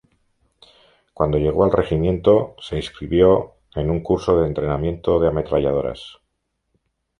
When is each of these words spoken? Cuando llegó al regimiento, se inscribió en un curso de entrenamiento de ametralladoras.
Cuando 1.13 1.37
llegó 1.37 1.63
al 1.63 1.71
regimiento, 1.71 2.55
se 2.59 2.75
inscribió 2.75 3.57
en 3.75 3.91
un 3.91 4.01
curso 4.01 4.35
de 4.41 4.47
entrenamiento 4.47 5.19
de 5.19 5.27
ametralladoras. 5.27 6.17